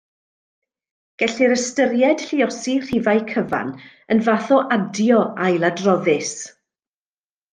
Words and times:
Gellir 1.23 1.51
ystyried 1.55 2.23
lluosi 2.29 2.73
rhifau 2.85 3.21
cyfan 3.33 3.69
yn 4.15 4.23
fath 4.29 4.49
o 4.55 4.57
adio 4.77 5.21
ailadroddus. 5.49 6.35